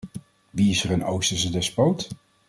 [0.51, 2.09] Wie is er een oosterse despoot?